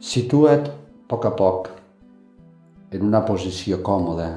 [0.00, 0.70] Situa't a
[1.12, 1.66] poc a poc
[2.96, 4.28] en una posició còmoda,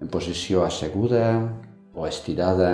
[0.00, 1.26] en posició asseguda
[1.92, 2.70] o estirada.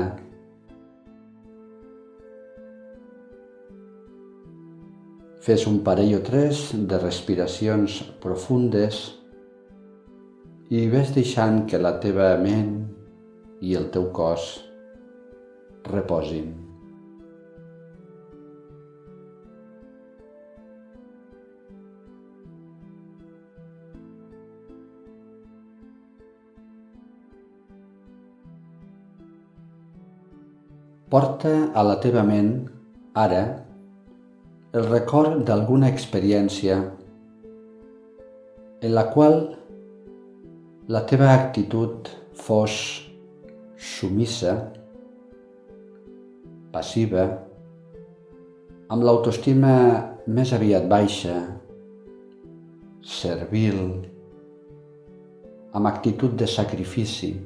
[5.43, 9.00] Fes un parell o tres de respiracions profundes
[10.70, 12.79] i ves deixant que la teva ment
[13.59, 14.46] i el teu cos
[15.91, 16.65] reposin.
[31.07, 32.48] Porta a la teva ment,
[33.15, 33.42] ara,
[34.75, 36.81] el record d'alguna experiència
[38.83, 39.39] en la qual
[40.91, 42.75] la teva actitud fos
[43.79, 44.59] sumissa,
[46.75, 47.31] passiva,
[48.91, 49.79] amb l'autoestima
[50.27, 51.39] més aviat baixa,
[53.17, 53.83] servil,
[55.70, 57.37] amb actitud de sacrifici.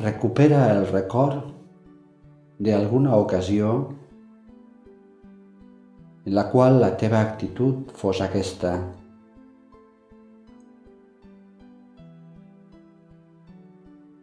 [0.00, 1.50] Recupera el record
[2.58, 3.72] d'alguna ocasió
[6.24, 8.70] en la qual la teva actitud fos aquesta.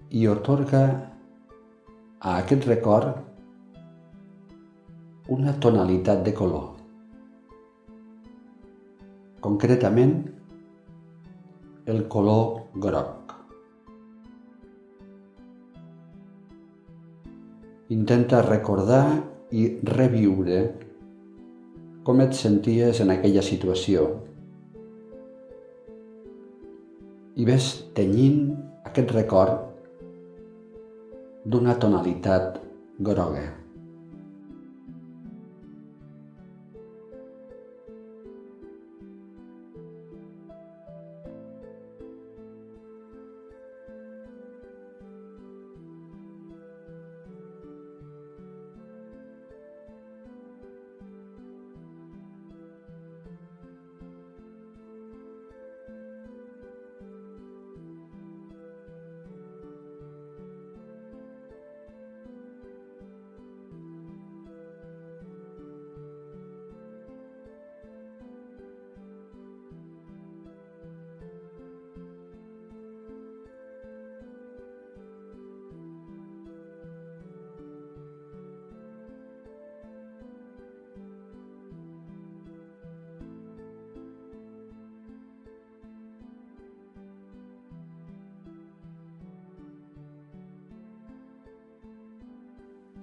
[0.09, 3.21] I otorga a aquest record
[5.37, 6.65] una tonalitat de color.
[9.45, 10.17] Concretament,
[11.85, 12.43] el color
[12.87, 13.16] groc.
[17.87, 19.03] Intenta recordar
[19.55, 20.57] i reviure
[22.03, 24.07] com et senties en aquella situació
[27.37, 28.41] i ves tenyint
[28.89, 29.63] aquest record
[31.47, 32.59] d'una tonalitat
[32.99, 33.45] groga.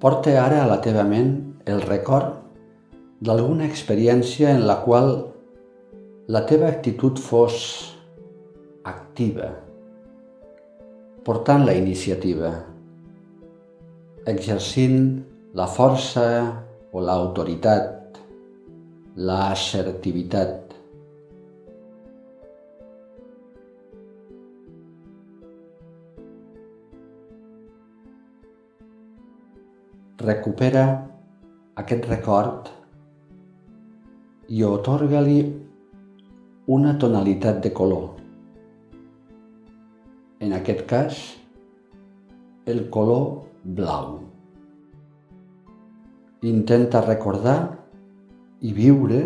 [0.04, 1.30] Porta ara a la teva ment
[1.64, 2.34] el record
[3.24, 5.06] d'alguna experiència en la qual
[6.28, 7.54] la teva actitud fos
[8.84, 9.48] activa,
[11.24, 12.50] portant la iniciativa,
[14.28, 14.98] exercint
[15.56, 16.26] la força
[16.92, 18.20] o l'autoritat,
[19.16, 20.63] l'assertivitat.
[30.22, 30.84] Recupera
[31.74, 32.68] aquest record
[34.48, 35.40] i otorga-li
[36.70, 38.14] una tonalitat de color.
[40.38, 41.18] En aquest cas,
[42.66, 44.20] el color blau.
[46.46, 47.58] Intenta recordar
[48.60, 49.20] i viure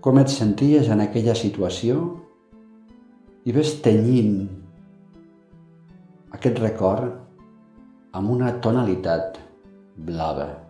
[0.00, 2.02] com et senties en aquella situació
[3.46, 4.48] i ves tenyint
[6.34, 7.12] aquest record
[8.16, 9.45] amb una tonalitat
[9.96, 10.65] blabber.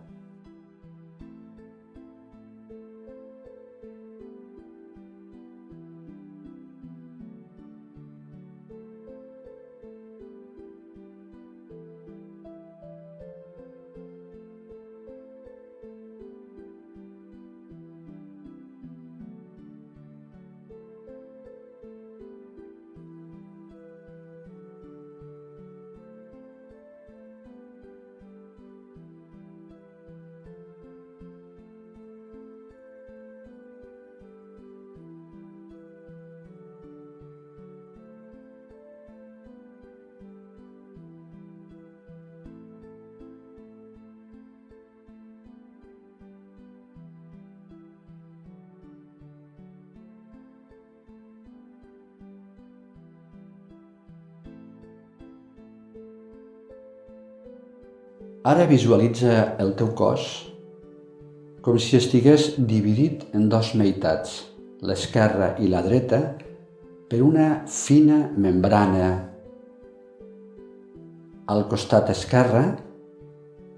[58.45, 60.27] Ara visualitza el teu cos
[61.67, 64.37] com si estigués dividit en dos meitats,
[64.87, 66.19] l'esquerra i la dreta,
[67.09, 69.09] per una fina membrana.
[71.51, 72.63] Al costat esquerre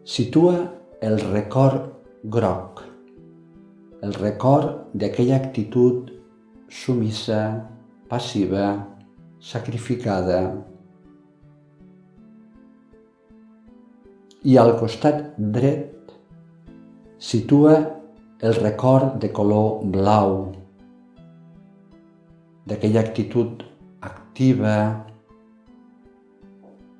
[0.06, 0.54] situa
[1.02, 1.90] el record
[2.30, 2.84] groc,
[4.06, 6.14] el record d'aquella actitud
[6.70, 7.42] sumissa,
[8.10, 8.68] passiva,
[9.40, 10.44] sacrificada,
[14.44, 16.14] i al costat dret
[17.20, 17.76] situa
[18.40, 20.54] el record de color blau.
[22.70, 23.66] D'aquella actitud
[24.00, 24.78] activa,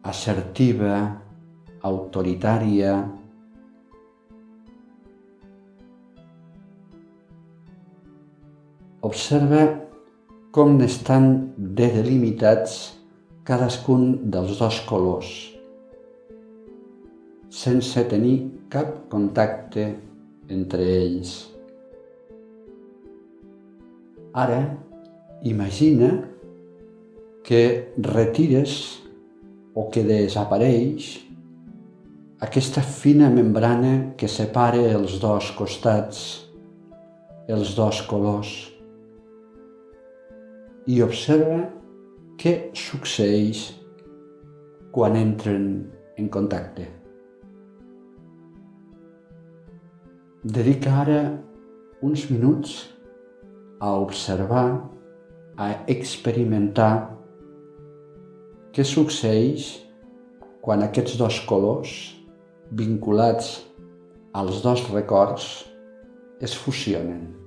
[0.04, 1.00] assertiva,
[1.84, 2.98] autoritària,
[9.00, 9.62] Observa
[10.52, 12.74] com n'estan de delimitats
[13.48, 14.04] cadascun
[14.34, 15.30] dels dos colors
[17.50, 18.38] sense tenir
[18.70, 19.86] cap contacte
[20.50, 21.34] entre ells.
[24.34, 24.62] Ara,
[25.44, 26.12] imagina
[27.44, 29.02] que retires
[29.74, 31.16] o que desapareix
[32.40, 36.22] aquesta fina membrana que separa els dos costats,
[37.50, 38.54] els dos colors,
[40.88, 41.66] i observa
[42.40, 43.66] què succeeix
[44.94, 45.68] quan entren
[46.18, 46.99] en contacte.
[50.44, 51.44] Dedica ara
[52.02, 52.88] uns minuts
[53.78, 54.88] a observar,
[55.60, 57.18] a experimentar
[58.72, 59.66] què succeeix
[60.64, 61.92] quan aquests dos colors,
[62.72, 63.52] vinculats
[64.32, 65.50] als dos records,
[66.40, 67.39] es fusionen.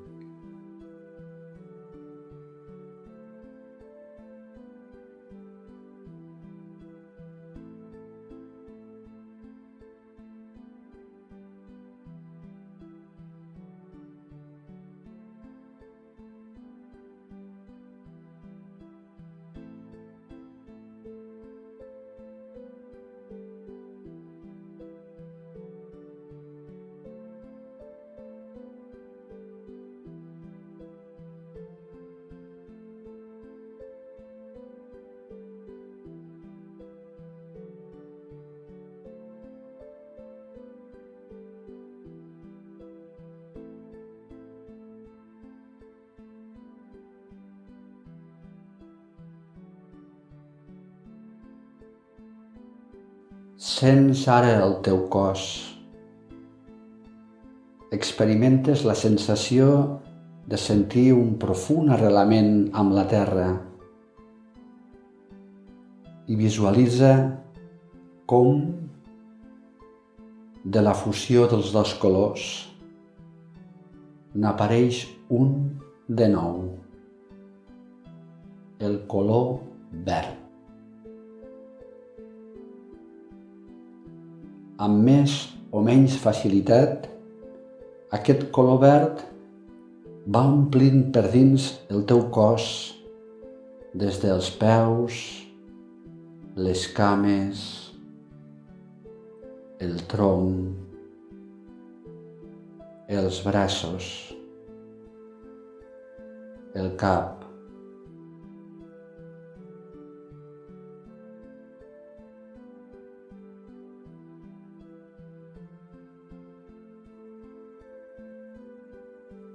[53.63, 55.43] Sents ara el teu cos.
[57.95, 59.69] Experimentes la sensació
[60.51, 62.51] de sentir un profund arrelament
[62.83, 63.47] amb la terra
[66.27, 67.13] i visualitza
[68.35, 68.67] com
[70.67, 72.51] de la fusió dels dos colors
[74.35, 75.57] n'apareix un
[76.11, 76.63] de nou,
[78.83, 79.61] el color
[79.93, 80.42] verd.
[84.79, 85.35] Amb més
[85.73, 87.09] o menys facilitat,
[88.13, 89.23] aquest color verd
[90.33, 92.67] va omplint per dins el teu cos,
[93.93, 95.21] des dels peus,
[96.57, 97.65] les cames,
[99.83, 100.77] el tronc,
[103.13, 104.09] els braços,
[106.79, 107.42] el cap,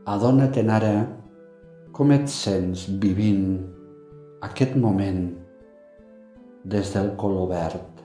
[0.08, 0.92] Adona-te'n ara
[1.92, 3.58] com et sents vivint
[4.48, 5.18] aquest moment
[6.74, 7.98] des del color verd.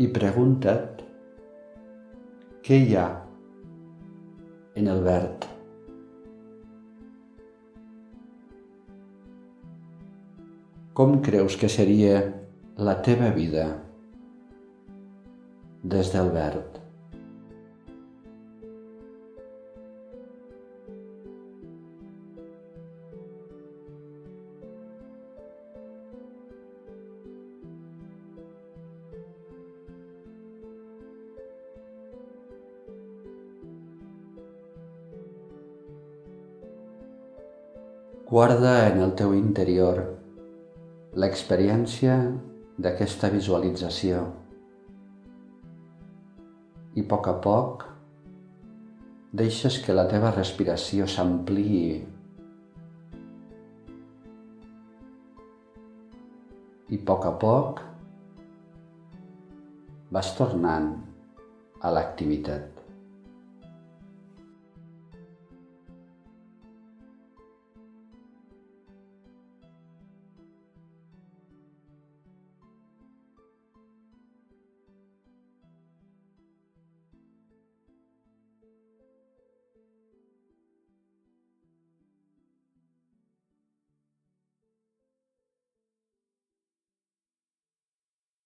[0.00, 1.02] I pregunta't
[2.64, 3.04] què hi ha
[4.80, 5.44] en el verd.
[10.96, 12.16] Com creus que seria
[12.76, 13.68] la teva vida
[15.82, 16.80] des del verd.
[38.26, 40.00] Guarda en el teu interior
[41.14, 42.16] l'experiència
[42.78, 44.24] d'aquesta visualització
[46.98, 47.84] i a poc a poc
[49.42, 51.86] deixes que la teva respiració s'ampliï
[56.90, 57.82] i a poc a poc
[60.14, 60.92] vas tornant
[61.82, 62.73] a l'activitat.